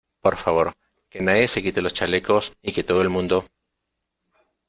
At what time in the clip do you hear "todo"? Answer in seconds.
2.83-3.03